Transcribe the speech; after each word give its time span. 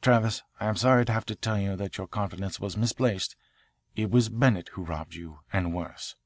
Travis, 0.00 0.42
I 0.60 0.64
am 0.64 0.76
sorry 0.76 1.04
to 1.04 1.12
have 1.12 1.26
to 1.26 1.34
tell 1.34 1.60
you 1.60 1.76
that 1.76 1.98
your 1.98 2.06
confidence 2.06 2.58
was 2.58 2.74
misplaced. 2.74 3.36
It 3.94 4.10
was 4.10 4.30
Bennett 4.30 4.70
who 4.70 4.82
robbed 4.82 5.14
you 5.14 5.40
and 5.52 5.74
worse. 5.74 6.16